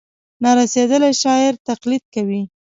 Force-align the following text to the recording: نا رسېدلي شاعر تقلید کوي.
نا 0.41 0.51
رسېدلي 0.59 1.11
شاعر 1.21 1.53
تقلید 1.67 2.03
کوي. 2.13 2.41